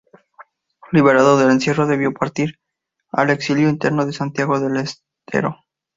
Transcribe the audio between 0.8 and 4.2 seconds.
Liberado del encierro, debió partir al exilio interno a